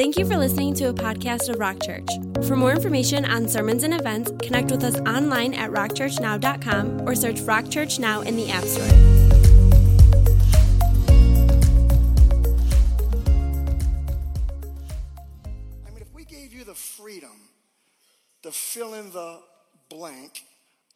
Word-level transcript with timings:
Thank 0.00 0.16
you 0.16 0.24
for 0.24 0.38
listening 0.38 0.72
to 0.76 0.88
a 0.88 0.94
podcast 0.94 1.50
of 1.50 1.58
Rock 1.58 1.82
Church. 1.82 2.08
For 2.46 2.56
more 2.56 2.72
information 2.72 3.26
on 3.26 3.46
sermons 3.46 3.82
and 3.82 3.92
events, 3.92 4.32
connect 4.40 4.70
with 4.70 4.82
us 4.82 4.98
online 5.00 5.52
at 5.52 5.70
rockchurchnow.com 5.72 7.06
or 7.06 7.14
search 7.14 7.40
Rock 7.40 7.68
Church 7.68 7.98
Now 7.98 8.22
in 8.22 8.34
the 8.34 8.48
App 8.48 8.64
Store. 8.64 8.82
If 15.98 16.14
we 16.14 16.24
gave 16.24 16.54
you 16.54 16.64
the 16.64 16.72
freedom 16.72 17.50
to 18.42 18.52
fill 18.52 18.94
in 18.94 19.12
the 19.12 19.40
blank, 19.90 20.44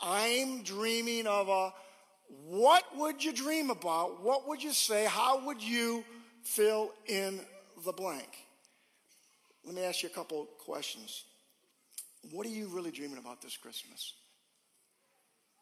I'm 0.00 0.62
dreaming 0.62 1.27
of 1.27 1.50
a, 1.50 1.75
what 2.46 2.84
would 2.96 3.23
you 3.23 3.34
dream 3.34 3.68
about? 3.68 4.23
What 4.23 4.48
would 4.48 4.62
you 4.62 4.73
say? 4.73 5.05
How 5.05 5.45
would 5.45 5.62
you 5.62 6.05
fill 6.43 6.95
in 7.07 7.41
the 7.84 7.93
blank? 7.93 8.45
Let 9.65 9.75
me 9.75 9.83
ask 9.83 10.03
you 10.03 10.09
a 10.09 10.12
couple 10.12 10.46
questions. 10.59 11.25
What 12.31 12.46
are 12.46 12.50
you 12.50 12.68
really 12.68 12.91
dreaming 12.91 13.18
about 13.18 13.41
this 13.41 13.57
Christmas? 13.57 14.14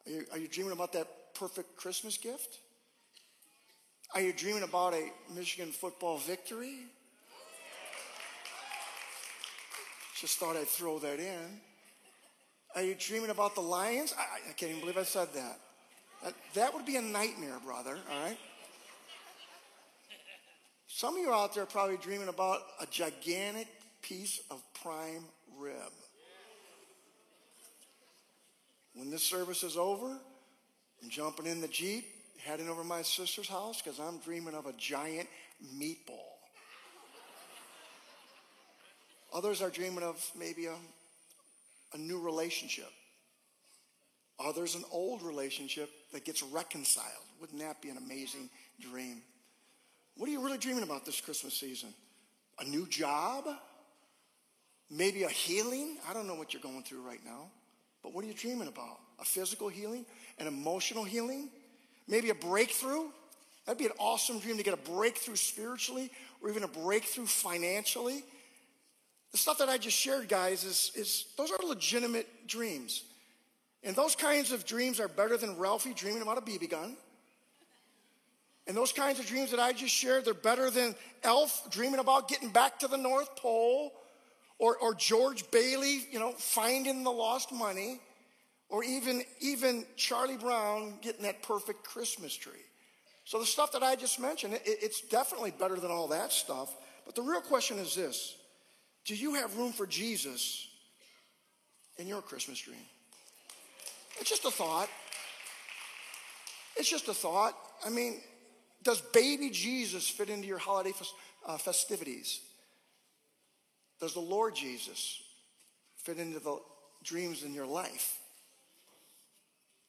Are 0.05 0.11
you, 0.11 0.25
are 0.33 0.37
you 0.37 0.47
dreaming 0.47 0.73
about 0.73 0.91
that 0.93 1.07
perfect 1.35 1.75
Christmas 1.77 2.17
gift? 2.17 2.59
Are 4.13 4.21
you 4.21 4.33
dreaming 4.33 4.63
about 4.63 4.93
a 4.93 5.09
Michigan 5.33 5.71
football 5.71 6.17
victory? 6.17 6.79
Just 10.19 10.37
thought 10.37 10.55
I'd 10.55 10.67
throw 10.67 10.99
that 10.99 11.19
in. 11.19 11.59
Are 12.75 12.83
you 12.83 12.95
dreaming 12.97 13.29
about 13.29 13.55
the 13.55 13.61
Lions? 13.61 14.13
I, 14.17 14.49
I 14.49 14.53
can't 14.53 14.71
even 14.71 14.81
believe 14.81 14.97
I 14.97 15.03
said 15.03 15.29
that. 15.33 15.59
that. 16.23 16.33
That 16.53 16.73
would 16.73 16.85
be 16.85 16.97
a 16.97 17.01
nightmare, 17.01 17.59
brother, 17.63 17.97
all 18.11 18.23
right? 18.23 18.37
Some 20.87 21.15
of 21.15 21.21
you 21.21 21.33
out 21.33 21.53
there 21.53 21.63
are 21.63 21.67
probably 21.67 21.97
dreaming 21.97 22.27
about 22.27 22.61
a 22.79 22.85
gigantic 22.85 23.67
piece 24.03 24.41
of 24.51 24.61
prime 24.81 25.25
rib. 25.57 25.91
When 28.93 29.09
this 29.09 29.23
service 29.23 29.63
is 29.63 29.75
over, 29.75 30.19
I'm 31.01 31.09
jumping 31.09 31.47
in 31.47 31.61
the 31.61 31.67
Jeep, 31.67 32.05
heading 32.37 32.69
over 32.69 32.83
my 32.83 33.01
sister's 33.01 33.47
house 33.47 33.81
because 33.81 33.99
I'm 33.99 34.19
dreaming 34.19 34.53
of 34.53 34.67
a 34.67 34.73
giant 34.73 35.27
meatball. 35.75 36.19
Others 39.33 39.63
are 39.63 39.71
dreaming 39.71 40.03
of 40.03 40.23
maybe 40.37 40.67
a, 40.67 40.75
a 41.95 41.97
new 41.97 42.19
relationship. 42.19 42.91
Others, 44.39 44.75
an 44.75 44.83
old 44.91 45.23
relationship 45.23 45.89
that 46.11 46.25
gets 46.25 46.43
reconciled. 46.43 47.07
Wouldn't 47.41 47.59
that 47.61 47.81
be 47.81 47.89
an 47.89 47.97
amazing 47.97 48.49
dream? 48.79 49.21
What 50.17 50.29
are 50.29 50.31
you 50.31 50.43
really 50.43 50.57
dreaming 50.57 50.83
about 50.83 51.05
this 51.05 51.19
Christmas 51.19 51.55
season? 51.55 51.93
A 52.59 52.65
new 52.65 52.85
job? 52.87 53.45
Maybe 54.89 55.23
a 55.23 55.29
healing? 55.29 55.97
I 56.09 56.13
don't 56.13 56.27
know 56.27 56.35
what 56.35 56.53
you're 56.53 56.61
going 56.61 56.83
through 56.83 57.01
right 57.01 57.23
now, 57.25 57.49
but 58.01 58.13
what 58.13 58.23
are 58.23 58.27
you 58.27 58.33
dreaming 58.33 58.67
about? 58.67 58.99
A 59.19 59.25
physical 59.25 59.69
healing? 59.69 60.05
An 60.39 60.47
emotional 60.47 61.03
healing? 61.03 61.49
Maybe 62.07 62.29
a 62.29 62.35
breakthrough? 62.35 63.05
That'd 63.65 63.79
be 63.79 63.85
an 63.85 63.93
awesome 63.97 64.39
dream 64.39 64.57
to 64.57 64.63
get 64.63 64.73
a 64.73 64.91
breakthrough 64.91 65.35
spiritually 65.35 66.11
or 66.41 66.49
even 66.49 66.63
a 66.63 66.67
breakthrough 66.67 67.25
financially. 67.25 68.23
The 69.31 69.37
stuff 69.37 69.57
that 69.59 69.69
I 69.69 69.77
just 69.77 69.97
shared, 69.97 70.27
guys, 70.27 70.63
is, 70.63 70.91
is 70.95 71.25
those 71.37 71.49
are 71.49 71.57
legitimate 71.65 72.47
dreams. 72.47 73.03
And 73.83 73.95
those 73.95 74.15
kinds 74.15 74.51
of 74.51 74.65
dreams 74.65 74.99
are 74.99 75.07
better 75.07 75.37
than 75.37 75.57
Ralphie 75.57 75.93
dreaming 75.93 76.21
about 76.21 76.37
a 76.37 76.41
BB 76.41 76.69
gun. 76.69 76.95
And 78.67 78.77
those 78.77 78.93
kinds 78.93 79.19
of 79.19 79.25
dreams 79.25 79.51
that 79.51 79.59
I 79.59 79.73
just 79.73 79.93
shared, 79.93 80.25
they're 80.25 80.33
better 80.33 80.69
than 80.69 80.95
Elf 81.23 81.69
dreaming 81.69 81.99
about 81.99 82.29
getting 82.29 82.49
back 82.49 82.79
to 82.79 82.87
the 82.87 82.97
North 82.97 83.35
Pole 83.35 83.91
or, 84.59 84.77
or 84.77 84.93
George 84.93 85.49
Bailey, 85.51 86.05
you 86.11 86.19
know, 86.19 86.31
finding 86.31 87.03
the 87.03 87.11
lost 87.11 87.51
money, 87.51 87.99
or 88.69 88.83
even, 88.83 89.23
even 89.39 89.85
Charlie 89.95 90.37
Brown 90.37 90.95
getting 91.01 91.23
that 91.23 91.43
perfect 91.43 91.83
Christmas 91.83 92.33
tree. 92.33 92.53
So 93.25 93.39
the 93.39 93.45
stuff 93.45 93.71
that 93.73 93.83
I 93.83 93.95
just 93.95 94.19
mentioned, 94.19 94.53
it, 94.55 94.61
it's 94.65 95.01
definitely 95.01 95.51
better 95.51 95.75
than 95.75 95.91
all 95.91 96.07
that 96.09 96.31
stuff. 96.31 96.75
But 97.05 97.15
the 97.15 97.21
real 97.21 97.41
question 97.41 97.77
is 97.77 97.95
this 97.95 98.35
Do 99.05 99.15
you 99.15 99.35
have 99.35 99.57
room 99.57 99.71
for 99.71 99.85
Jesus 99.85 100.67
in 101.97 102.07
your 102.07 102.21
Christmas 102.21 102.59
dream? 102.59 102.77
It's 104.19 104.29
just 104.29 104.45
a 104.45 104.51
thought. 104.51 104.89
It's 106.75 106.89
just 106.89 107.07
a 107.07 107.13
thought. 107.13 107.55
I 107.85 107.89
mean, 107.89 108.21
does 108.83 109.01
baby 109.01 109.49
Jesus 109.49 110.09
fit 110.09 110.29
into 110.29 110.47
your 110.47 110.57
holiday 110.57 110.93
uh, 111.45 111.57
festivities? 111.57 112.41
Does 113.99 114.13
the 114.13 114.19
Lord 114.19 114.55
Jesus 114.55 115.21
fit 115.97 116.17
into 116.17 116.39
the 116.39 116.57
dreams 117.03 117.43
in 117.43 117.53
your 117.53 117.67
life? 117.67 118.17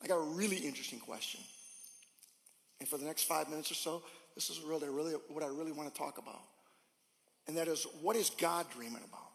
I 0.03 0.07
got 0.07 0.17
a 0.17 0.35
really 0.35 0.57
interesting 0.57 0.99
question. 0.99 1.41
And 2.81 2.89
for 2.89 2.99
the 2.99 3.05
next 3.05 3.25
five 3.25 3.49
minutes 3.49 3.71
or 3.71 3.75
so, 3.75 4.03
this 4.35 4.51
is 4.51 4.61
really, 4.61 4.89
really 4.89 5.15
what 5.29 5.43
I 5.43 5.47
really 5.47 5.73
want 5.73 5.93
to 5.93 5.99
talk 5.99 6.19
about. 6.19 6.43
And 7.47 7.57
that 7.57 7.69
is, 7.69 7.87
what 8.03 8.17
is 8.17 8.31
God 8.31 8.67
dreaming 8.71 9.03
about? 9.09 9.31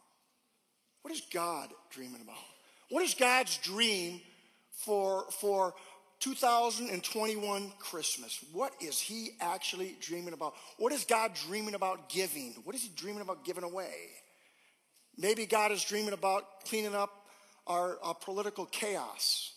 What 1.02 1.12
is 1.12 1.22
God 1.32 1.70
dreaming 1.90 2.20
about? 2.20 2.36
What 2.90 3.02
is 3.02 3.14
God's 3.14 3.56
dream 3.58 4.20
for, 4.72 5.24
for 5.40 5.74
2021 6.20 7.72
Christmas? 7.78 8.44
What 8.52 8.72
is 8.80 9.00
He 9.00 9.30
actually 9.40 9.96
dreaming 10.00 10.34
about? 10.34 10.54
What 10.76 10.92
is 10.92 11.04
God 11.04 11.32
dreaming 11.34 11.74
about 11.74 12.08
giving? 12.08 12.54
What 12.64 12.74
is 12.74 12.82
He 12.82 12.90
dreaming 12.94 13.22
about 13.22 13.44
giving 13.44 13.64
away? 13.64 13.94
Maybe 15.16 15.46
God 15.46 15.72
is 15.72 15.84
dreaming 15.84 16.12
about 16.12 16.64
cleaning 16.64 16.94
up 16.94 17.10
our, 17.66 17.98
our 18.02 18.14
political 18.14 18.66
chaos. 18.66 19.52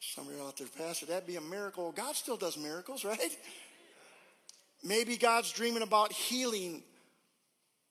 Some 0.00 0.28
of 0.28 0.34
you 0.34 0.42
out 0.42 0.56
there, 0.56 0.66
Pastor, 0.78 1.06
that'd 1.06 1.26
be 1.26 1.36
a 1.36 1.40
miracle. 1.40 1.92
God 1.92 2.14
still 2.14 2.36
does 2.36 2.56
miracles, 2.56 3.04
right? 3.04 3.36
Maybe 4.84 5.16
God's 5.16 5.52
dreaming 5.52 5.82
about 5.82 6.12
healing 6.12 6.82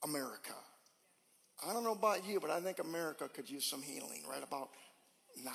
America. 0.04 0.54
I 1.68 1.74
don't 1.74 1.84
know 1.84 1.94
about 1.94 2.28
you, 2.28 2.40
but 2.40 2.50
I 2.50 2.60
think 2.60 2.80
America 2.80 3.28
could 3.28 3.50
use 3.50 3.66
some 3.66 3.82
healing 3.82 4.24
right 4.30 4.44
about 4.44 4.70
now. 5.44 5.52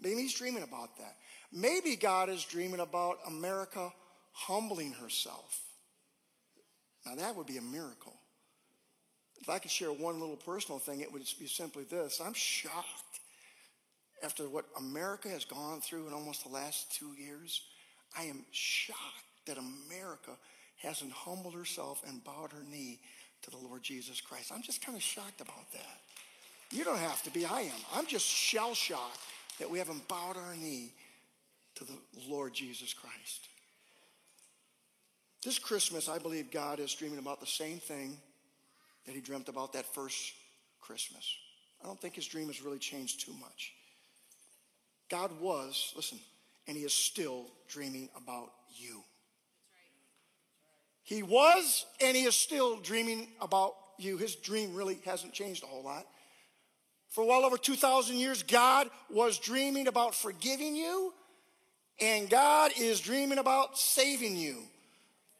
Maybe 0.00 0.22
he's 0.22 0.34
dreaming 0.34 0.64
about 0.64 0.96
that. 0.98 1.16
Maybe 1.52 1.96
God 1.96 2.28
is 2.28 2.44
dreaming 2.44 2.80
about 2.80 3.18
America 3.26 3.92
humbling 4.32 4.92
herself. 4.92 5.60
Now, 7.06 7.14
that 7.14 7.36
would 7.36 7.46
be 7.46 7.58
a 7.58 7.62
miracle. 7.62 8.14
If 9.40 9.48
I 9.48 9.58
could 9.58 9.70
share 9.70 9.92
one 9.92 10.20
little 10.20 10.36
personal 10.36 10.78
thing, 10.78 11.00
it 11.00 11.12
would 11.12 11.22
be 11.38 11.46
simply 11.46 11.84
this 11.84 12.20
I'm 12.24 12.34
shocked 12.34 13.20
after 14.22 14.48
what 14.48 14.64
America 14.78 15.28
has 15.28 15.44
gone 15.44 15.80
through 15.80 16.06
in 16.06 16.12
almost 16.12 16.44
the 16.44 16.50
last 16.50 16.92
two 16.92 17.12
years. 17.18 17.62
I 18.18 18.24
am 18.24 18.44
shocked 18.52 18.98
that 19.46 19.58
America 19.58 20.30
hasn't 20.76 21.12
humbled 21.12 21.54
herself 21.54 22.02
and 22.06 22.24
bowed 22.24 22.52
her 22.52 22.64
knee 22.70 23.00
to 23.42 23.50
the 23.50 23.58
Lord 23.58 23.82
Jesus 23.82 24.20
Christ. 24.20 24.50
I'm 24.54 24.62
just 24.62 24.84
kind 24.84 24.96
of 24.96 25.02
shocked 25.02 25.40
about 25.40 25.70
that. 25.72 26.00
You 26.70 26.84
don't 26.84 26.98
have 26.98 27.22
to 27.24 27.30
be, 27.30 27.44
I 27.44 27.62
am. 27.62 27.80
I'm 27.94 28.06
just 28.06 28.26
shell 28.26 28.74
shocked 28.74 29.20
that 29.58 29.70
we 29.70 29.78
haven't 29.78 30.08
bowed 30.08 30.36
our 30.36 30.54
knee 30.56 30.92
to 31.76 31.84
the 31.84 31.96
Lord 32.28 32.54
Jesus 32.54 32.94
Christ. 32.94 33.48
This 35.44 35.58
Christmas, 35.58 36.08
I 36.08 36.18
believe 36.18 36.50
God 36.50 36.80
is 36.80 36.94
dreaming 36.94 37.18
about 37.18 37.40
the 37.40 37.46
same 37.46 37.78
thing 37.78 38.16
that 39.06 39.14
he 39.14 39.20
dreamt 39.20 39.48
about 39.48 39.72
that 39.74 39.86
first 39.94 40.32
Christmas. 40.80 41.36
I 41.82 41.86
don't 41.86 42.00
think 42.00 42.14
his 42.14 42.26
dream 42.26 42.46
has 42.46 42.62
really 42.62 42.78
changed 42.78 43.24
too 43.24 43.34
much. 43.34 43.72
God 45.10 45.30
was, 45.40 45.92
listen, 45.96 46.18
and 46.66 46.76
he 46.76 46.84
is 46.84 46.94
still 46.94 47.46
dreaming 47.68 48.08
about 48.16 48.50
you. 48.76 49.02
He 51.02 51.22
was, 51.22 51.84
and 52.00 52.16
he 52.16 52.24
is 52.24 52.34
still 52.34 52.78
dreaming 52.78 53.28
about 53.40 53.74
you. 53.98 54.16
His 54.16 54.34
dream 54.34 54.74
really 54.74 54.98
hasn't 55.04 55.34
changed 55.34 55.62
a 55.62 55.66
whole 55.66 55.84
lot. 55.84 56.06
For 57.10 57.24
well 57.24 57.44
over 57.44 57.58
2,000 57.58 58.16
years, 58.16 58.42
God 58.42 58.88
was 59.10 59.38
dreaming 59.38 59.86
about 59.86 60.14
forgiving 60.14 60.74
you, 60.74 61.12
and 62.00 62.28
God 62.28 62.72
is 62.78 63.00
dreaming 63.00 63.38
about 63.38 63.78
saving 63.78 64.36
you. 64.36 64.62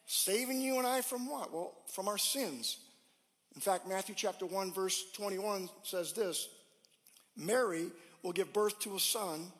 Saving 0.07 0.61
you 0.61 0.79
and 0.79 0.87
I 0.87 1.01
from 1.01 1.29
what? 1.29 1.53
Well, 1.53 1.73
from 1.89 2.09
our 2.09 2.19
sins. 2.19 2.79
In 3.55 3.61
fact, 3.61 3.89
Matthew 3.89 4.15
chapter 4.17 4.47
1, 4.47 4.73
verse 4.73 5.05
21 5.13 5.69
says 5.83 6.13
this 6.13 6.49
Mary 7.37 7.87
will 8.23 8.33
give 8.33 8.53
birth 8.53 8.79
to 8.81 8.97
a 8.97 9.01
son, 9.01 9.53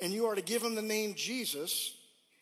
and 0.00 0.12
you 0.12 0.26
are 0.26 0.34
to 0.34 0.42
give 0.42 0.62
him 0.62 0.74
the 0.74 0.82
name 0.82 1.14
Jesus. 1.14 1.94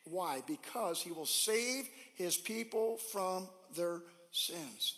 Why? 0.04 0.42
Because 0.46 1.02
he 1.02 1.12
will 1.12 1.26
save 1.26 1.86
his 2.14 2.36
people 2.36 2.96
from 3.12 3.48
their 3.76 4.00
sins. 4.32 4.94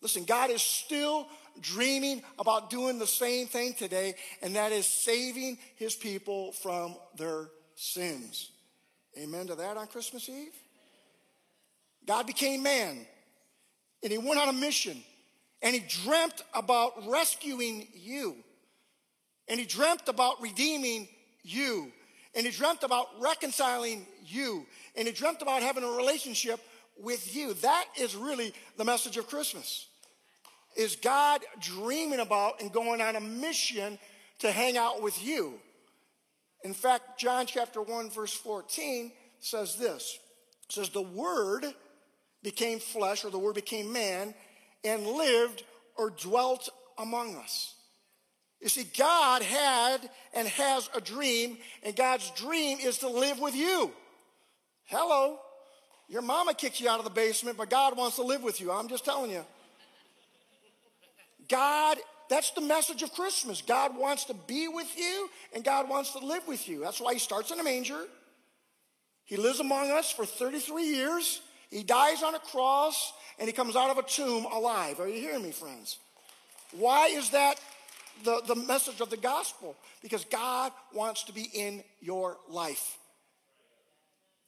Listen, 0.00 0.24
God 0.24 0.50
is 0.50 0.60
still 0.60 1.28
dreaming 1.60 2.22
about 2.38 2.68
doing 2.68 2.98
the 2.98 3.06
same 3.06 3.46
thing 3.46 3.74
today, 3.74 4.14
and 4.42 4.56
that 4.56 4.72
is 4.72 4.86
saving 4.86 5.56
his 5.76 5.94
people 5.94 6.52
from 6.52 6.96
their 7.16 7.48
sins. 7.76 8.50
Amen 9.16 9.46
to 9.46 9.54
that 9.54 9.76
on 9.76 9.86
Christmas 9.86 10.28
Eve? 10.28 10.52
God 12.06 12.26
became 12.26 12.62
man 12.62 13.06
and 14.04 14.12
he 14.12 14.18
went 14.18 14.38
on 14.38 14.48
a 14.48 14.52
mission 14.52 15.02
and 15.62 15.74
he 15.74 15.80
dreamt 16.04 16.42
about 16.52 16.92
rescuing 17.08 17.88
you. 17.94 18.36
And 19.48 19.58
he 19.58 19.64
dreamt 19.64 20.08
about 20.08 20.40
redeeming 20.42 21.08
you. 21.42 21.90
And 22.34 22.44
he 22.44 22.52
dreamt 22.52 22.82
about 22.82 23.08
reconciling 23.18 24.06
you. 24.26 24.66
And 24.94 25.08
he 25.08 25.14
dreamt 25.14 25.40
about 25.40 25.62
having 25.62 25.84
a 25.84 25.88
relationship 25.88 26.60
with 27.00 27.34
you. 27.34 27.54
That 27.54 27.86
is 27.98 28.14
really 28.14 28.52
the 28.76 28.84
message 28.84 29.16
of 29.16 29.26
Christmas. 29.26 29.86
Is 30.76 30.96
God 30.96 31.40
dreaming 31.60 32.20
about 32.20 32.60
and 32.60 32.70
going 32.70 33.00
on 33.00 33.16
a 33.16 33.20
mission 33.20 33.98
to 34.40 34.52
hang 34.52 34.76
out 34.76 35.02
with 35.02 35.24
you. 35.24 35.54
In 36.62 36.74
fact, 36.74 37.18
John 37.18 37.46
chapter 37.46 37.80
1 37.80 38.10
verse 38.10 38.34
14 38.34 39.12
says 39.40 39.76
this. 39.76 40.18
Says 40.68 40.90
the 40.90 41.02
word 41.02 41.64
became 42.44 42.78
flesh 42.78 43.24
or 43.24 43.30
the 43.30 43.38
word 43.38 43.56
became 43.56 43.92
man 43.92 44.34
and 44.84 45.04
lived 45.04 45.64
or 45.96 46.10
dwelt 46.10 46.68
among 46.98 47.34
us. 47.36 47.74
You 48.60 48.68
see, 48.68 48.86
God 48.96 49.42
had 49.42 50.08
and 50.32 50.46
has 50.48 50.88
a 50.94 51.00
dream, 51.00 51.58
and 51.82 51.94
God's 51.96 52.30
dream 52.30 52.78
is 52.80 52.98
to 52.98 53.08
live 53.08 53.40
with 53.40 53.54
you. 53.54 53.90
Hello. 54.84 55.38
Your 56.08 56.22
mama 56.22 56.54
kicked 56.54 56.80
you 56.80 56.88
out 56.88 56.98
of 56.98 57.04
the 57.04 57.10
basement, 57.10 57.56
but 57.56 57.68
God 57.68 57.96
wants 57.96 58.16
to 58.16 58.22
live 58.22 58.42
with 58.42 58.60
you. 58.60 58.70
I'm 58.70 58.88
just 58.88 59.04
telling 59.04 59.30
you. 59.30 59.44
God, 61.48 61.98
that's 62.30 62.52
the 62.52 62.60
message 62.60 63.02
of 63.02 63.12
Christmas. 63.12 63.60
God 63.60 63.98
wants 63.98 64.24
to 64.26 64.34
be 64.34 64.68
with 64.68 64.96
you, 64.96 65.28
and 65.54 65.62
God 65.62 65.88
wants 65.88 66.12
to 66.12 66.18
live 66.18 66.46
with 66.48 66.68
you. 66.68 66.80
That's 66.80 67.00
why 67.00 67.14
He 67.14 67.18
starts 67.18 67.50
in 67.50 67.60
a 67.60 67.64
manger. 67.64 68.06
He 69.24 69.36
lives 69.36 69.60
among 69.60 69.90
us 69.90 70.10
for 70.10 70.24
33 70.24 70.84
years. 70.84 71.40
He 71.70 71.82
dies 71.82 72.22
on 72.22 72.34
a 72.34 72.38
cross, 72.38 73.12
and 73.38 73.48
He 73.48 73.52
comes 73.52 73.76
out 73.76 73.90
of 73.90 73.98
a 73.98 74.02
tomb 74.02 74.46
alive. 74.52 75.00
Are 75.00 75.08
you 75.08 75.20
hearing 75.20 75.42
me, 75.42 75.52
friends? 75.52 75.98
Why 76.72 77.08
is 77.08 77.30
that 77.30 77.60
the, 78.22 78.42
the 78.46 78.54
message 78.54 79.00
of 79.00 79.10
the 79.10 79.16
gospel 79.16 79.76
because 80.02 80.24
God 80.26 80.72
wants 80.92 81.24
to 81.24 81.32
be 81.32 81.48
in 81.52 81.82
your 82.00 82.36
life. 82.48 82.98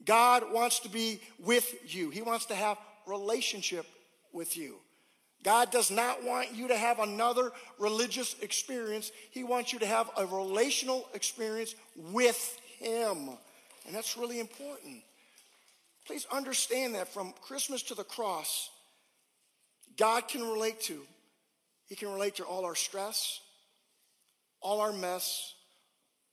God 0.04 0.52
wants 0.52 0.80
to 0.80 0.88
be 0.88 1.20
with 1.42 1.74
you. 1.94 2.10
He 2.10 2.22
wants 2.22 2.46
to 2.46 2.54
have 2.54 2.78
relationship 3.06 3.86
with 4.32 4.56
you. 4.56 4.76
God 5.42 5.70
does 5.70 5.90
not 5.90 6.24
want 6.24 6.54
you 6.54 6.68
to 6.68 6.76
have 6.76 6.98
another 6.98 7.52
religious 7.78 8.36
experience. 8.40 9.10
He 9.30 9.44
wants 9.44 9.72
you 9.72 9.78
to 9.78 9.86
have 9.86 10.10
a 10.16 10.26
relational 10.26 11.08
experience 11.14 11.74
with 11.96 12.58
Him. 12.78 13.30
And 13.86 13.94
that's 13.94 14.16
really 14.16 14.40
important. 14.40 15.02
Please 16.06 16.26
understand 16.32 16.94
that 16.94 17.08
from 17.08 17.34
Christmas 17.42 17.82
to 17.84 17.94
the 17.94 18.04
cross, 18.04 18.70
God 19.96 20.28
can 20.28 20.42
relate 20.42 20.80
to. 20.82 21.00
He 21.86 21.96
can 21.96 22.12
relate 22.12 22.36
to 22.36 22.44
all 22.44 22.64
our 22.64 22.74
stress, 22.74 23.40
all 24.60 24.80
our 24.80 24.92
mess, 24.92 25.54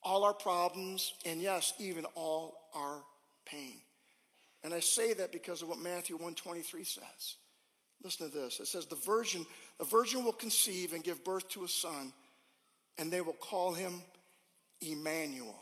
all 0.03 0.23
our 0.23 0.33
problems, 0.33 1.13
and 1.25 1.41
yes, 1.41 1.73
even 1.79 2.05
all 2.15 2.69
our 2.75 3.01
pain. 3.45 3.75
And 4.63 4.73
I 4.73 4.79
say 4.79 5.13
that 5.13 5.31
because 5.31 5.61
of 5.61 5.69
what 5.69 5.79
Matthew 5.79 6.15
123 6.15 6.83
says. 6.83 7.35
Listen 8.03 8.29
to 8.29 8.37
this. 8.37 8.59
It 8.59 8.67
says, 8.67 8.85
the 8.85 8.95
virgin, 8.95 9.45
the 9.79 9.85
virgin 9.85 10.23
will 10.23 10.33
conceive 10.33 10.93
and 10.93 11.03
give 11.03 11.23
birth 11.23 11.47
to 11.49 11.63
a 11.63 11.67
son, 11.67 12.13
and 12.97 13.11
they 13.11 13.21
will 13.21 13.33
call 13.33 13.73
him 13.73 14.01
Emmanuel. 14.81 15.59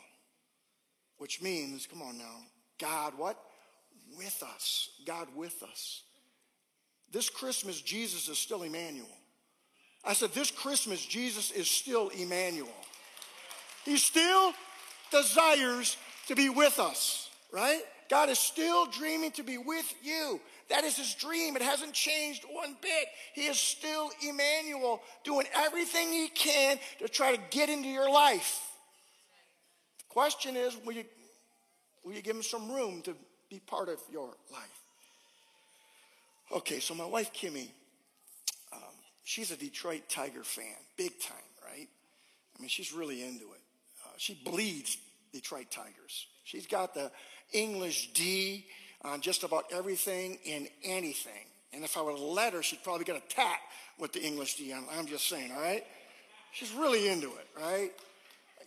Which 1.18 1.42
means, 1.42 1.88
come 1.88 2.02
on 2.02 2.18
now, 2.18 2.38
God 2.80 3.14
what? 3.18 3.38
With 4.18 4.44
us. 4.44 4.90
God 5.06 5.28
with 5.36 5.64
us. 5.64 6.04
This 7.12 7.30
Christmas, 7.30 7.82
Jesus 7.82 8.30
is 8.30 8.38
still 8.38 8.64
Emmanuel. 8.64 9.08
I 10.04 10.14
said, 10.14 10.34
This 10.34 10.52
Christmas, 10.52 11.06
Jesus 11.06 11.52
is 11.52 11.70
still 11.70 12.10
Emmanuel. 12.10 12.70
He 13.86 13.98
still 13.98 14.54
desires 15.12 15.98
to 16.28 16.36
be 16.36 16.50
with 16.50 16.80
us, 16.80 17.30
right? 17.52 17.82
God 18.10 18.30
is 18.30 18.40
still 18.40 18.86
dreaming 18.86 19.32
to 19.32 19.44
be 19.44 19.58
with 19.58 19.94
you. 20.04 20.40
That 20.70 20.84
is 20.84 20.98
his 20.98 21.14
dream. 21.16 21.56
It 21.56 21.62
hasn't 21.62 21.94
changed 21.94 22.46
one 22.50 22.76
bit. 22.82 23.08
He 23.34 23.44
is 23.44 23.58
still 23.60 24.10
Emmanuel, 24.22 25.02
doing 25.24 25.46
everything 25.54 26.12
he 26.12 26.28
can 26.28 26.80
to 27.00 27.08
try 27.08 27.36
to 27.36 27.42
get 27.52 27.70
into 27.70 27.90
your 27.90 28.10
life. 28.10 28.62
The 30.00 30.14
question 30.14 30.56
is 30.56 30.78
will 30.86 30.94
you, 30.94 31.06
will 32.04 32.14
you 32.14 32.22
give 32.22 32.36
him 32.36 32.44
some 32.44 32.72
room 32.72 33.02
to 33.04 33.16
be 33.52 33.60
part 33.60 33.90
of 33.90 34.00
your 34.12 34.30
life? 34.52 34.80
Okay, 36.52 36.80
so 36.80 36.96
my 36.96 37.06
wife, 37.06 37.32
Kimmy, 37.34 37.68
she's 39.24 39.52
a 39.52 39.58
Detroit 39.58 40.04
Tiger 40.10 40.44
fan, 40.44 40.76
big 40.98 41.20
time, 41.20 41.38
right? 41.66 41.88
I 42.58 42.62
mean, 42.62 42.70
she's 42.70 42.92
really 42.92 43.24
into 43.24 43.46
it. 43.46 43.62
Uh, 44.04 44.10
she 44.18 44.40
bleeds 44.46 44.98
Detroit 45.32 45.68
Tigers. 45.72 46.28
She's 46.44 46.68
got 46.68 46.94
the 46.94 47.12
English 47.54 48.12
D 48.14 48.66
on 49.04 49.22
just 49.22 49.44
about 49.44 49.66
everything 49.72 50.38
in 50.44 50.68
anything. 50.84 51.46
And 51.74 51.84
if 51.84 51.98
I 51.98 52.02
would 52.02 52.20
let 52.20 52.54
her, 52.54 52.62
she'd 52.62 52.84
probably 52.84 53.06
get 53.06 53.16
a 53.16 53.34
tat 53.34 53.60
with 53.98 54.12
the 54.12 54.22
English 54.22 54.56
D 54.56 54.74
on. 54.74 54.84
I'm 54.98 55.06
just 55.06 55.30
saying, 55.30 55.52
all 55.52 55.62
right? 55.62 55.86
She's 56.52 56.74
really 56.74 57.08
into 57.08 57.28
it, 57.28 57.48
right? 57.58 57.92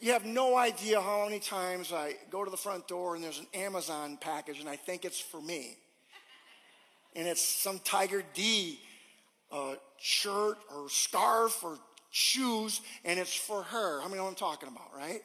You 0.05 0.13
have 0.13 0.27
no 0.27 0.59
idea 0.59 1.01
how 1.01 1.25
many 1.25 1.39
times 1.39 1.91
I 1.91 2.17
go 2.29 2.45
to 2.45 2.51
the 2.51 2.59
front 2.59 2.87
door 2.87 3.15
and 3.15 3.25
there's 3.25 3.39
an 3.39 3.47
Amazon 3.55 4.19
package 4.21 4.61
and 4.61 4.69
I 4.69 4.77
think 4.77 5.07
it's 5.07 5.19
for 5.19 5.41
me. 5.41 5.79
And 7.17 7.27
it's 7.27 7.41
some 7.41 7.79
Tiger 7.79 8.23
D 8.35 8.79
uh, 9.51 9.77
shirt 9.99 10.59
or 10.77 10.91
scarf 10.91 11.65
or 11.65 11.79
shoes, 12.11 12.83
and 13.07 13.19
it's 13.19 13.35
for 13.35 13.63
her. 13.63 14.03
How 14.03 14.09
many 14.09 14.19
know 14.19 14.25
what 14.25 14.29
I'm 14.29 14.35
talking 14.35 14.69
about, 14.69 14.95
right? 14.95 15.23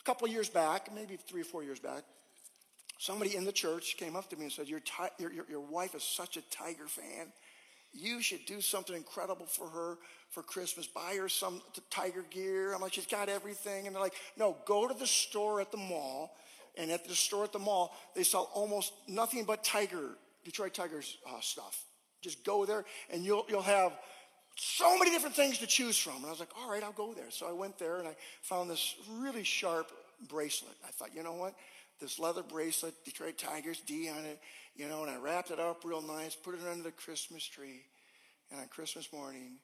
A 0.00 0.02
couple 0.02 0.26
years 0.26 0.48
back, 0.48 0.92
maybe 0.92 1.14
three 1.14 1.42
or 1.42 1.44
four 1.44 1.62
years 1.62 1.78
back, 1.78 2.02
somebody 2.98 3.36
in 3.36 3.44
the 3.44 3.52
church 3.52 3.98
came 3.98 4.16
up 4.16 4.28
to 4.30 4.36
me 4.36 4.46
and 4.46 4.52
said, 4.52 4.66
your, 4.66 4.80
your, 5.20 5.30
your 5.48 5.60
wife 5.60 5.94
is 5.94 6.02
such 6.02 6.36
a 6.38 6.42
Tiger 6.50 6.88
fan. 6.88 7.28
You 7.92 8.20
should 8.20 8.44
do 8.46 8.60
something 8.60 8.94
incredible 8.94 9.46
for 9.46 9.68
her 9.68 9.98
for 10.30 10.42
Christmas. 10.42 10.86
Buy 10.86 11.16
her 11.18 11.28
some 11.28 11.62
Tiger 11.90 12.24
gear. 12.30 12.74
I'm 12.74 12.80
like, 12.80 12.92
she's 12.92 13.06
got 13.06 13.28
everything. 13.28 13.86
And 13.86 13.94
they're 13.96 14.02
like, 14.02 14.14
no, 14.36 14.56
go 14.66 14.86
to 14.86 14.94
the 14.94 15.06
store 15.06 15.60
at 15.60 15.70
the 15.70 15.78
mall. 15.78 16.36
And 16.76 16.90
at 16.90 17.08
the 17.08 17.14
store 17.14 17.44
at 17.44 17.52
the 17.52 17.58
mall, 17.58 17.96
they 18.14 18.22
sell 18.22 18.50
almost 18.54 18.92
nothing 19.08 19.44
but 19.44 19.64
Tiger, 19.64 20.16
Detroit 20.44 20.74
Tigers 20.74 21.16
uh, 21.28 21.40
stuff. 21.40 21.84
Just 22.20 22.44
go 22.44 22.64
there 22.64 22.84
and 23.10 23.24
you'll, 23.24 23.44
you'll 23.48 23.62
have 23.62 23.92
so 24.56 24.98
many 24.98 25.10
different 25.10 25.34
things 25.34 25.58
to 25.58 25.66
choose 25.66 25.96
from. 25.96 26.16
And 26.16 26.26
I 26.26 26.30
was 26.30 26.40
like, 26.40 26.50
all 26.60 26.70
right, 26.70 26.82
I'll 26.82 26.92
go 26.92 27.14
there. 27.14 27.30
So 27.30 27.48
I 27.48 27.52
went 27.52 27.78
there 27.78 27.98
and 27.98 28.08
I 28.08 28.16
found 28.42 28.70
this 28.70 28.96
really 29.10 29.44
sharp 29.44 29.90
bracelet. 30.28 30.74
I 30.86 30.90
thought, 30.90 31.14
you 31.14 31.22
know 31.22 31.34
what? 31.34 31.54
This 32.00 32.18
leather 32.18 32.42
bracelet, 32.42 32.94
Detroit 33.04 33.38
Tigers, 33.38 33.80
D 33.80 34.08
on 34.08 34.24
it, 34.24 34.38
you 34.76 34.88
know, 34.88 35.02
and 35.02 35.10
I 35.10 35.16
wrapped 35.16 35.50
it 35.50 35.58
up 35.58 35.84
real 35.84 36.00
nice, 36.00 36.36
put 36.36 36.54
it 36.54 36.60
under 36.70 36.84
the 36.84 36.92
Christmas 36.92 37.44
tree. 37.44 37.82
And 38.50 38.60
on 38.60 38.68
Christmas 38.68 39.12
morning, 39.12 39.56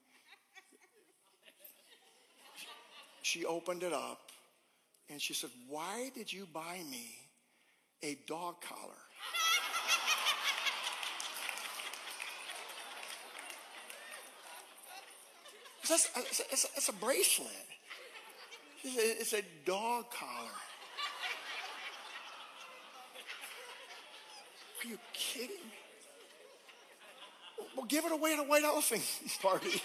she 3.23 3.45
opened 3.45 3.83
it 3.83 3.93
up 3.93 4.31
and 5.09 5.21
she 5.21 5.33
said, 5.33 5.51
Why 5.69 6.11
did 6.15 6.33
you 6.33 6.47
buy 6.53 6.81
me 6.91 7.11
a 8.03 8.19
dog 8.27 8.61
collar? 8.61 8.95
It's 15.83 15.91
a, 15.91 16.19
it's, 16.19 16.65
a, 16.65 16.69
it's 16.77 16.89
a, 16.89 16.93
bracelet. 16.95 17.51
It's 18.83 18.97
a, 18.97 19.21
it's 19.21 19.33
a 19.35 19.43
dog 19.67 20.11
collar. 20.11 20.51
Are 24.85 24.89
you 24.89 24.99
kidding? 25.13 25.49
Me? 25.49 25.63
Well, 27.77 27.87
give 27.87 28.05
it 28.05 28.13
away 28.13 28.35
at 28.35 28.39
a 28.39 28.43
white 28.43 28.65
elephant 28.65 29.03
party. 29.43 29.71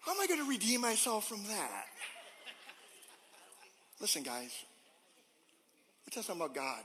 How 0.00 0.12
am 0.12 0.20
I 0.20 0.26
going 0.26 0.40
to 0.40 0.48
redeem 0.48 0.80
myself 0.80 1.28
from 1.28 1.44
that? 1.48 1.84
Listen, 4.00 4.22
guys, 4.22 4.64
let 6.06 6.16
me 6.16 6.22
tell 6.22 6.36
about 6.36 6.54
God. 6.54 6.82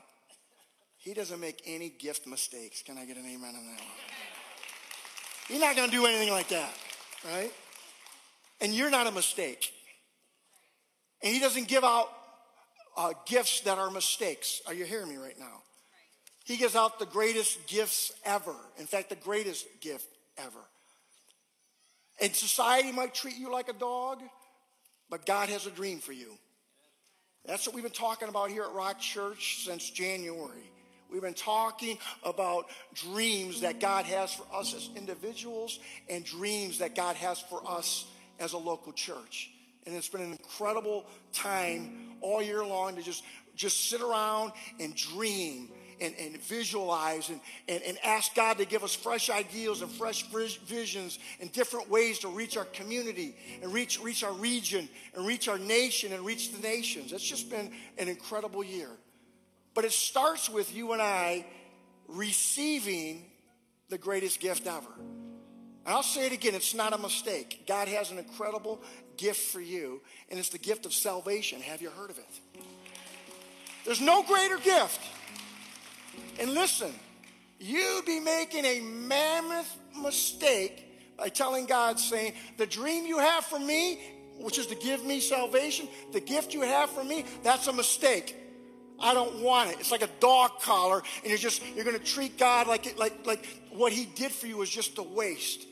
He 0.98 1.14
doesn't 1.14 1.40
make 1.40 1.62
any 1.66 1.90
gift 1.90 2.28
mistakes. 2.28 2.82
Can 2.82 2.98
I 2.98 3.06
get 3.06 3.16
an 3.16 3.26
amen 3.26 3.56
on 3.56 3.66
that 3.66 3.80
one? 3.80 3.88
He's 5.48 5.62
not 5.62 5.76
going 5.76 5.90
to 5.90 5.96
do 5.96 6.06
anything 6.06 6.32
like 6.32 6.50
that, 6.50 6.74
right? 7.24 7.54
And 8.60 8.74
you're 8.74 8.90
not 8.90 9.08
a 9.08 9.12
mistake. 9.12 9.72
And 11.24 11.34
he 11.34 11.40
doesn't 11.40 11.68
give 11.68 11.84
out 11.84 12.10
uh, 12.98 13.14
gifts 13.26 13.62
that 13.62 13.78
are 13.78 13.90
mistakes. 13.90 14.62
Are 14.68 14.74
you 14.74 14.86
hearing 14.86 15.10
me 15.10 15.18
right 15.18 15.38
now? 15.40 15.62
He 16.46 16.58
gives 16.58 16.76
out 16.76 17.00
the 17.00 17.06
greatest 17.08 17.68
gifts 17.68 18.12
ever. 18.24 18.56
In 18.78 18.86
fact, 18.86 19.10
the 19.10 19.16
greatest 19.16 19.66
gift 19.82 20.08
ever. 20.38 20.60
And 22.22 22.34
society 22.36 22.92
might 22.92 23.14
treat 23.14 23.36
you 23.36 23.52
like 23.52 23.68
a 23.68 23.74
dog, 23.74 24.22
but 25.10 25.26
God 25.26 25.50
has 25.50 25.66
a 25.66 25.72
dream 25.72 26.00
for 26.00 26.14
you. 26.14 26.32
That's 27.46 27.68
what 27.68 27.76
we've 27.76 27.84
been 27.84 27.92
talking 27.92 28.30
about 28.30 28.50
here 28.50 28.64
at 28.64 28.74
Rock 28.74 29.00
Church 29.00 29.66
since 29.66 29.90
January. 29.90 30.72
We've 31.12 31.22
been 31.22 31.34
talking 31.34 31.98
about 32.24 32.66
dreams 32.94 33.62
that 33.62 33.80
God 33.80 34.06
has 34.06 34.34
for 34.34 34.46
us 34.54 34.74
as 34.74 34.90
individuals 34.96 35.80
and 36.10 36.26
dreams 36.26 36.80
that 36.80 36.96
God 36.96 37.16
has 37.18 37.40
for 37.40 37.62
us 37.68 38.06
as 38.40 38.54
a 38.54 38.58
local 38.58 38.92
church. 38.92 39.52
And 39.86 39.96
it's 39.96 40.10
been 40.10 40.22
an 40.22 40.32
incredible 40.32 41.06
time 41.32 42.16
all 42.22 42.42
year 42.42 42.66
long 42.66 42.96
to 42.96 43.02
just, 43.02 43.24
just 43.56 43.90
sit 43.90 44.02
around 44.02 44.52
and 44.80 44.96
dream 44.96 45.70
and, 46.02 46.14
and 46.20 46.42
visualize 46.42 47.30
and, 47.30 47.40
and, 47.68 47.82
and 47.84 47.98
ask 48.04 48.36
God 48.36 48.58
to 48.58 48.66
give 48.66 48.84
us 48.84 48.96
fresh 48.96 49.30
ideas 49.30 49.82
and 49.82 49.92
fresh 49.92 50.28
visions 50.30 51.20
and 51.40 51.52
different 51.52 51.90
ways 51.90 52.20
to 52.20 52.28
reach 52.28 52.58
our 52.58 52.66
community 52.66 53.36
and 53.62 53.74
reach, 53.74 54.02
reach 54.02 54.24
our 54.24 54.34
region 54.34 54.90
and 55.16 55.26
reach 55.26 55.48
our 55.48 55.58
nation 55.58 56.14
and 56.14 56.26
reach 56.26 56.52
the 56.52 56.62
nations. 56.62 57.14
It's 57.14 57.24
just 57.24 57.50
been 57.50 57.72
an 57.98 58.08
incredible 58.08 58.64
year. 58.64 58.90
But 59.74 59.86
it 59.86 59.92
starts 59.92 60.50
with 60.50 60.76
you 60.76 60.94
and 60.94 61.02
I 61.02 61.46
receiving 62.08 63.26
the 63.90 63.98
greatest 63.98 64.40
gift 64.40 64.68
ever. 64.68 64.88
And 65.86 65.94
I'll 65.94 66.04
say 66.04 66.26
it 66.26 66.34
again, 66.34 66.56
it's 66.56 66.74
not 66.74 66.94
a 66.94 66.98
mistake. 66.98 67.66
God 67.68 67.88
has 67.88 68.12
an 68.12 68.18
incredible 68.18 68.82
gift 69.18 69.52
for 69.52 69.62
you, 69.62 70.02
and 70.30 70.40
it's 70.40 70.50
the 70.50 70.58
gift 70.58 70.86
of 70.86 70.94
salvation. 70.94 71.62
Have 71.62 71.82
you 71.82 71.90
heard 71.90 72.10
of 72.10 72.18
it? 72.18 72.62
There's 73.86 74.02
no 74.02 74.24
greater 74.24 74.58
gift 74.58 75.00
and 76.40 76.54
listen, 76.54 76.92
you'd 77.60 78.06
be 78.06 78.20
making 78.20 78.66
a 78.66 78.82
mammoth 78.82 79.76
mistake 80.02 80.84
by 81.18 81.30
telling 81.30 81.66
God, 81.66 82.00
saying, 82.00 82.34
The 82.58 82.66
dream 82.66 83.06
you 83.06 83.20
have 83.20 83.46
for 83.46 83.60
me, 83.60 84.00
which 84.38 84.60
is 84.60 84.68
to 84.68 84.76
give 84.76 85.06
me 85.06 85.20
salvation, 85.20 85.88
the 86.12 86.20
gift 86.20 86.54
you 86.54 86.62
have 86.62 86.90
for 86.90 87.04
me, 87.04 87.26
that's 87.44 87.68
a 87.68 87.74
mistake. 87.74 88.36
I 89.00 89.14
don't 89.14 89.42
want 89.42 89.72
it. 89.72 89.78
It's 89.80 89.92
like 89.92 90.04
a 90.04 90.10
dog 90.20 90.62
collar, 90.62 91.02
and 91.22 91.30
you're 91.30 91.38
just 91.38 91.62
you're 91.76 91.86
going 91.86 91.98
to 91.98 92.04
treat 92.04 92.38
God 92.38 92.68
like 92.68 92.86
it, 92.86 92.98
like 92.98 93.26
like 93.26 93.46
what 93.72 93.92
He 93.92 94.06
did 94.06 94.32
for 94.32 94.48
you 94.48 94.62
is 94.62 94.70
just 94.70 94.98
a 94.98 95.04
waste. 95.04 95.66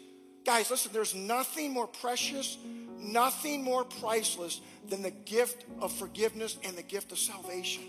Guys, 0.45 0.69
listen. 0.69 0.91
There's 0.93 1.15
nothing 1.15 1.71
more 1.71 1.87
precious, 1.87 2.57
nothing 2.99 3.63
more 3.63 3.85
priceless 3.85 4.61
than 4.89 5.01
the 5.01 5.11
gift 5.11 5.65
of 5.79 5.91
forgiveness 5.91 6.57
and 6.63 6.75
the 6.75 6.83
gift 6.83 7.11
of 7.11 7.17
salvation. 7.17 7.83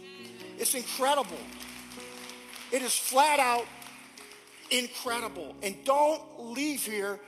It's 0.58 0.74
incredible. 0.74 1.38
It 2.70 2.82
is 2.82 2.94
flat 2.96 3.40
out 3.40 3.66
incredible. 4.70 5.54
And 5.62 5.76
don't 5.84 6.22
leave 6.38 6.84
here 6.84 7.18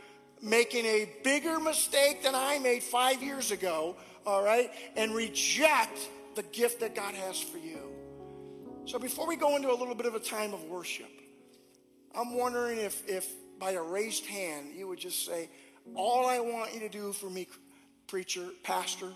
making 0.43 0.85
a 0.85 1.11
bigger 1.25 1.59
mistake 1.59 2.23
than 2.23 2.35
I 2.35 2.59
made 2.59 2.83
five 2.83 3.23
years 3.23 3.51
ago, 3.51 3.97
all 4.25 4.43
right, 4.43 4.71
and 4.97 5.15
reject 5.15 6.09
the 6.35 6.43
gift 6.45 6.81
that 6.81 6.95
God 6.95 7.15
has 7.15 7.41
for 7.41 7.59
you. 7.59 7.79
So 8.85 8.99
before 8.99 9.27
we 9.27 9.37
go 9.37 9.57
into 9.57 9.71
a 9.71 9.75
little 9.75 9.95
bit 9.95 10.07
of 10.07 10.15
a 10.15 10.21
time 10.21 10.55
of 10.55 10.63
worship, 10.65 11.11
I'm 12.15 12.35
wondering 12.35 12.79
if, 12.79 13.09
if 13.09 13.29
by 13.59 13.73
a 13.73 13.83
raised 13.83 14.27
hand 14.27 14.69
you 14.75 14.89
would 14.89 14.99
just 14.99 15.25
say, 15.25 15.49
All 15.95 16.27
I 16.27 16.41
want 16.41 16.75
you 16.75 16.81
to 16.81 16.89
do 16.89 17.13
for 17.13 17.31
me, 17.31 17.47
preacher, 18.07 18.47
pastor, 18.63 19.09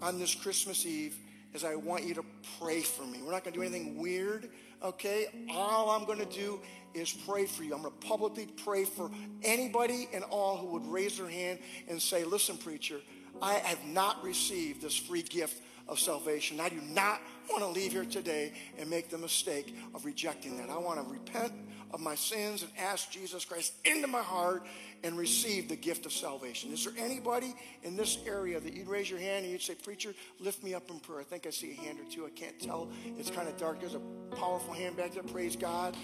on 0.00 0.18
this 0.18 0.34
Christmas 0.34 0.84
Eve 0.86 1.16
is 1.54 1.64
I 1.64 1.74
want 1.74 2.04
you 2.04 2.14
to 2.14 2.24
pray 2.58 2.80
for 2.80 3.04
me. 3.04 3.20
We're 3.22 3.32
not 3.32 3.44
going 3.44 3.54
to 3.54 3.58
do 3.58 3.62
anything 3.62 3.98
weird 3.98 4.50
okay? 4.84 5.26
All 5.50 5.90
I'm 5.90 6.04
going 6.04 6.18
to 6.18 6.24
do 6.24 6.60
is 6.94 7.12
pray 7.12 7.46
for 7.46 7.62
you. 7.62 7.74
I'm 7.74 7.82
going 7.82 7.94
to 7.94 8.06
publicly 8.06 8.46
pray 8.64 8.84
for 8.84 9.10
anybody 9.42 10.08
and 10.12 10.24
all 10.24 10.56
who 10.56 10.66
would 10.68 10.86
raise 10.86 11.18
their 11.18 11.28
hand 11.28 11.58
and 11.88 12.00
say, 12.00 12.24
Listen, 12.24 12.56
preacher, 12.56 13.00
I 13.42 13.54
have 13.54 13.84
not 13.84 14.22
received 14.22 14.80
this 14.80 14.96
free 14.96 15.22
gift 15.22 15.60
of 15.88 15.98
salvation. 15.98 16.60
I 16.60 16.68
do 16.68 16.80
not 16.80 17.20
want 17.50 17.62
to 17.62 17.68
leave 17.68 17.92
here 17.92 18.04
today 18.04 18.52
and 18.78 18.88
make 18.88 19.10
the 19.10 19.18
mistake 19.18 19.74
of 19.94 20.04
rejecting 20.04 20.56
that. 20.58 20.70
I 20.70 20.78
want 20.78 21.04
to 21.04 21.12
repent 21.12 21.52
of 21.92 22.00
my 22.00 22.14
sins 22.14 22.62
and 22.62 22.70
ask 22.78 23.10
Jesus 23.10 23.44
Christ 23.44 23.74
into 23.84 24.06
my 24.06 24.22
heart 24.22 24.64
and 25.02 25.18
receive 25.18 25.68
the 25.68 25.76
gift 25.76 26.06
of 26.06 26.12
salvation. 26.12 26.72
Is 26.72 26.84
there 26.84 26.94
anybody 26.96 27.54
in 27.82 27.96
this 27.96 28.18
area 28.26 28.60
that 28.60 28.72
you'd 28.72 28.88
raise 28.88 29.10
your 29.10 29.18
hand 29.18 29.44
and 29.44 29.52
you'd 29.52 29.60
say, 29.60 29.74
Preacher, 29.74 30.14
lift 30.38 30.62
me 30.62 30.72
up 30.72 30.88
in 30.90 31.00
prayer? 31.00 31.20
I 31.20 31.24
think 31.24 31.46
I 31.46 31.50
see 31.50 31.72
a 31.72 31.82
hand 31.82 31.98
or 31.98 32.10
two. 32.10 32.24
I 32.24 32.30
can't 32.30 32.58
tell. 32.60 32.90
It's 33.18 33.30
kind 33.30 33.48
of 33.48 33.56
dark. 33.56 33.80
There's 33.80 33.96
a 33.96 34.36
powerful 34.36 34.72
hand 34.72 34.96
back 34.96 35.12
there. 35.12 35.24
Praise 35.24 35.56
God. 35.56 35.96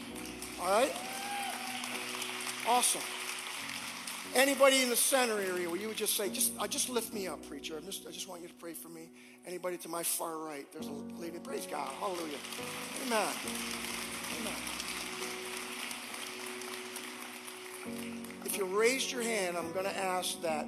All 0.61 0.69
right? 0.69 0.93
Awesome. 2.67 3.01
Anybody 4.35 4.83
in 4.83 4.91
the 4.91 4.97
center 4.97 5.39
area 5.41 5.69
where 5.69 5.81
you 5.81 5.89
would 5.89 5.97
just 5.97 6.17
say, 6.17 6.29
just, 6.29 6.53
uh, 6.59 6.67
just 6.67 6.89
lift 6.91 7.13
me 7.13 7.27
up, 7.27 7.47
preacher. 7.49 7.77
I 7.77 7.85
just, 7.85 8.07
I 8.07 8.11
just 8.11 8.29
want 8.29 8.43
you 8.43 8.49
to 8.49 8.55
pray 8.55 8.75
for 8.75 8.89
me. 8.89 9.11
Anybody 9.47 9.79
to 9.79 9.89
my 9.89 10.03
far 10.03 10.39
right? 10.39 10.71
There's 10.73 10.87
a 10.87 11.21
lady. 11.21 11.39
Praise 11.39 11.67
God. 11.67 11.89
Hallelujah. 11.99 12.39
Amen. 13.07 13.29
Amen. 14.41 14.53
If 18.45 18.57
you 18.57 18.65
raised 18.65 19.11
your 19.11 19.23
hand, 19.23 19.57
I'm 19.57 19.73
going 19.73 19.87
to 19.87 19.97
ask 19.97 20.41
that 20.43 20.67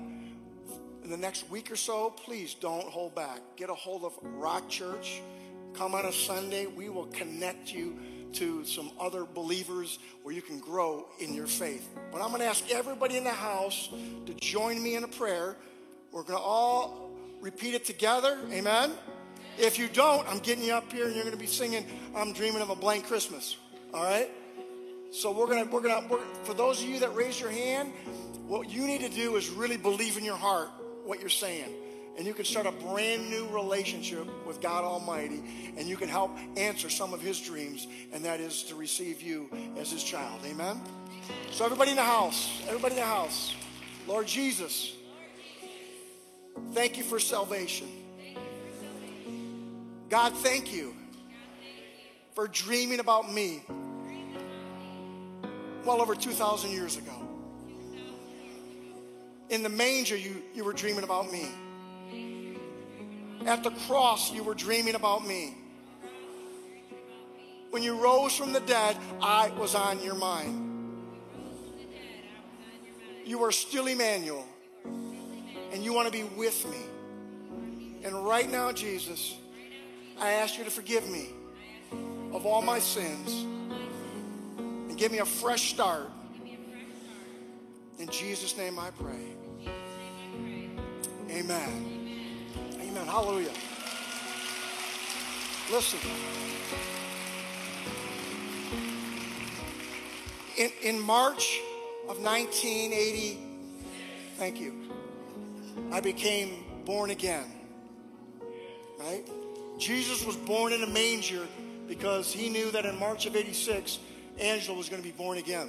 in 1.02 1.10
the 1.10 1.16
next 1.16 1.50
week 1.50 1.70
or 1.70 1.76
so, 1.76 2.10
please 2.10 2.54
don't 2.54 2.86
hold 2.86 3.14
back. 3.14 3.40
Get 3.56 3.68
a 3.70 3.74
hold 3.74 4.04
of 4.04 4.18
Rock 4.22 4.68
Church. 4.68 5.20
Come 5.74 5.94
on 5.94 6.06
a 6.06 6.12
Sunday. 6.12 6.66
We 6.66 6.88
will 6.88 7.06
connect 7.06 7.72
you 7.72 7.98
to 8.34 8.64
some 8.64 8.90
other 8.98 9.24
believers 9.24 9.98
where 10.22 10.34
you 10.34 10.42
can 10.42 10.58
grow 10.58 11.06
in 11.18 11.34
your 11.34 11.46
faith. 11.46 11.88
But 12.12 12.22
I'm 12.22 12.28
going 12.28 12.40
to 12.40 12.46
ask 12.46 12.70
everybody 12.70 13.16
in 13.16 13.24
the 13.24 13.30
house 13.30 13.88
to 14.26 14.34
join 14.34 14.82
me 14.82 14.96
in 14.96 15.04
a 15.04 15.08
prayer. 15.08 15.56
We're 16.12 16.22
going 16.22 16.38
to 16.38 16.44
all 16.44 17.10
repeat 17.40 17.74
it 17.74 17.84
together. 17.84 18.38
Amen. 18.52 18.92
If 19.58 19.78
you 19.78 19.88
don't, 19.88 20.26
I'm 20.28 20.38
getting 20.38 20.64
you 20.64 20.72
up 20.72 20.92
here 20.92 21.06
and 21.06 21.14
you're 21.14 21.24
going 21.24 21.36
to 21.36 21.40
be 21.40 21.46
singing 21.46 21.86
I'm 22.14 22.32
Dreaming 22.32 22.62
of 22.62 22.70
a 22.70 22.76
Blank 22.76 23.06
Christmas. 23.06 23.56
All 23.92 24.04
right? 24.04 24.30
So 25.12 25.32
we're 25.32 25.48
gonna 25.48 25.64
we're 25.64 25.80
gonna 25.80 26.06
we're, 26.08 26.24
for 26.44 26.54
those 26.54 26.80
of 26.80 26.88
you 26.88 27.00
that 27.00 27.14
raise 27.16 27.40
your 27.40 27.50
hand, 27.50 27.92
what 28.46 28.70
you 28.70 28.86
need 28.86 29.00
to 29.00 29.08
do 29.08 29.34
is 29.34 29.50
really 29.50 29.76
believe 29.76 30.16
in 30.16 30.24
your 30.24 30.36
heart 30.36 30.70
what 31.04 31.18
you're 31.18 31.28
saying. 31.28 31.74
And 32.20 32.26
you 32.26 32.34
can 32.34 32.44
start 32.44 32.66
a 32.66 32.72
brand 32.72 33.30
new 33.30 33.48
relationship 33.48 34.26
with 34.46 34.60
God 34.60 34.84
Almighty, 34.84 35.42
and 35.78 35.88
you 35.88 35.96
can 35.96 36.10
help 36.10 36.36
answer 36.54 36.90
some 36.90 37.14
of 37.14 37.22
His 37.22 37.40
dreams, 37.40 37.86
and 38.12 38.22
that 38.26 38.40
is 38.40 38.62
to 38.64 38.74
receive 38.74 39.22
you 39.22 39.48
as 39.78 39.90
His 39.90 40.04
child. 40.04 40.38
Amen? 40.44 40.82
So, 41.50 41.64
everybody 41.64 41.92
in 41.92 41.96
the 41.96 42.02
house, 42.02 42.60
everybody 42.68 42.96
in 42.96 43.00
the 43.00 43.06
house, 43.06 43.54
Lord 44.06 44.26
Jesus, 44.26 44.92
thank 46.74 46.98
you 46.98 47.04
for 47.04 47.18
salvation. 47.18 47.88
God, 50.10 50.34
thank 50.34 50.74
you 50.74 50.94
for 52.34 52.48
dreaming 52.48 53.00
about 53.00 53.32
me 53.32 53.62
well 55.86 56.02
over 56.02 56.14
2,000 56.14 56.70
years 56.70 56.98
ago. 56.98 57.14
In 59.48 59.62
the 59.62 59.70
manger, 59.70 60.18
you, 60.18 60.42
you 60.54 60.64
were 60.64 60.74
dreaming 60.74 61.04
about 61.04 61.32
me. 61.32 61.48
At 63.46 63.62
the 63.62 63.70
cross, 63.86 64.32
you 64.32 64.42
were 64.42 64.54
dreaming 64.54 64.94
about 64.94 65.26
me. 65.26 65.56
When 67.70 67.82
you 67.82 68.00
rose 68.02 68.36
from 68.36 68.52
the 68.52 68.60
dead, 68.60 68.96
I 69.20 69.50
was 69.58 69.74
on 69.74 70.02
your 70.02 70.14
mind. 70.14 70.66
You 73.24 73.42
are 73.44 73.52
still 73.52 73.86
Emmanuel, 73.86 74.46
and 75.72 75.84
you 75.84 75.92
want 75.92 76.06
to 76.06 76.12
be 76.12 76.24
with 76.24 76.68
me. 76.68 78.00
And 78.02 78.26
right 78.26 78.50
now, 78.50 78.72
Jesus, 78.72 79.36
I 80.18 80.32
ask 80.32 80.58
you 80.58 80.64
to 80.64 80.70
forgive 80.70 81.08
me 81.08 81.28
of 82.32 82.46
all 82.46 82.62
my 82.62 82.78
sins 82.78 83.46
and 84.90 84.98
Give 84.98 85.12
me 85.12 85.18
a 85.18 85.24
fresh 85.24 85.70
start. 85.70 86.10
In 87.98 88.08
Jesus' 88.08 88.54
name 88.58 88.78
I 88.78 88.90
pray. 88.90 89.72
Amen. 91.30 91.99
Hallelujah. 93.10 93.50
Listen. 95.72 95.98
In, 100.56 100.70
in 100.82 101.00
March 101.00 101.60
of 102.08 102.22
1980, 102.22 103.38
thank 104.36 104.60
you, 104.60 104.74
I 105.90 105.98
became 105.98 106.62
born 106.84 107.10
again. 107.10 107.46
Right? 109.00 109.28
Jesus 109.76 110.24
was 110.24 110.36
born 110.36 110.72
in 110.72 110.84
a 110.84 110.86
manger 110.86 111.48
because 111.88 112.32
he 112.32 112.48
knew 112.48 112.70
that 112.70 112.86
in 112.86 112.96
March 112.96 113.26
of 113.26 113.34
86, 113.34 113.98
Angelo 114.38 114.78
was 114.78 114.88
going 114.88 115.02
to 115.02 115.08
be 115.08 115.14
born 115.14 115.38
again. 115.38 115.68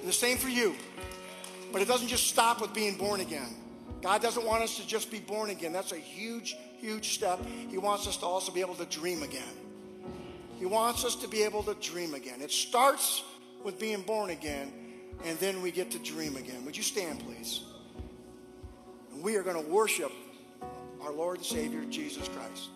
And 0.00 0.06
the 0.06 0.12
same 0.12 0.36
for 0.36 0.50
you. 0.50 0.74
But 1.72 1.80
it 1.80 1.88
doesn't 1.88 2.08
just 2.08 2.26
stop 2.26 2.60
with 2.60 2.74
being 2.74 2.98
born 2.98 3.20
again. 3.20 3.54
God 4.02 4.22
doesn't 4.22 4.44
want 4.44 4.62
us 4.62 4.76
to 4.76 4.86
just 4.86 5.10
be 5.10 5.20
born 5.20 5.50
again. 5.50 5.72
That's 5.72 5.92
a 5.92 5.96
huge, 5.96 6.56
huge 6.78 7.14
step. 7.14 7.38
He 7.68 7.78
wants 7.78 8.06
us 8.06 8.16
to 8.18 8.26
also 8.26 8.52
be 8.52 8.60
able 8.60 8.74
to 8.76 8.86
dream 8.86 9.22
again. 9.22 9.42
He 10.58 10.66
wants 10.66 11.04
us 11.04 11.14
to 11.16 11.28
be 11.28 11.42
able 11.42 11.62
to 11.64 11.74
dream 11.74 12.14
again. 12.14 12.40
It 12.40 12.50
starts 12.50 13.22
with 13.64 13.78
being 13.78 14.02
born 14.02 14.30
again, 14.30 14.72
and 15.24 15.38
then 15.38 15.62
we 15.62 15.70
get 15.70 15.90
to 15.92 15.98
dream 15.98 16.36
again. 16.36 16.64
Would 16.64 16.76
you 16.76 16.82
stand, 16.82 17.20
please? 17.20 17.62
And 19.12 19.22
we 19.22 19.36
are 19.36 19.42
going 19.42 19.62
to 19.62 19.70
worship 19.70 20.12
our 21.02 21.12
Lord 21.12 21.38
and 21.38 21.46
Savior, 21.46 21.84
Jesus 21.86 22.28
Christ. 22.28 22.68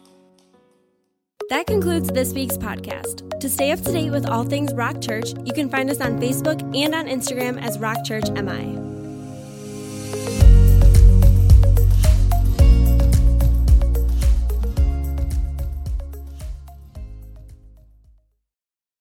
That 1.51 1.67
concludes 1.67 2.09
this 2.09 2.33
week's 2.33 2.57
podcast. 2.57 3.39
To 3.39 3.51
stay 3.51 3.71
up 3.71 3.81
to 3.83 3.93
date 3.93 4.11
with 4.11 4.27
all 4.27 4.45
things 4.45 4.73
Rock 4.73 5.03
Church, 5.03 5.35
you 5.45 5.53
can 5.53 5.69
find 5.69 5.91
us 5.91 6.01
on 6.01 6.19
Facebook 6.19 6.61
and 6.75 6.95
on 6.95 7.07
Instagram 7.07 7.63
as 7.63 7.79
Rock 7.79 8.03
Church 8.05 8.31
MI. 8.31 8.94